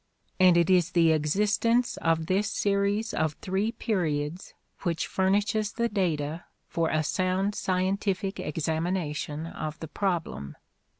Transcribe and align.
And 0.39 0.57
it 0.57 0.67
is 0.71 0.93
the 0.93 1.11
existence 1.11 1.95
of 1.97 2.25
this 2.25 2.49
series 2.49 3.13
of 3.13 3.33
three 3.33 3.71
periods 3.71 4.55
which 4.81 5.05
furnishes 5.05 5.73
the 5.73 5.89
data 5.89 6.45
for 6.67 6.89
a 6.89 7.03
sound 7.03 7.53
scientific 7.53 8.39
examination 8.39 9.45
of 9.45 9.79
the 9.79 9.87
problem. 9.87 10.55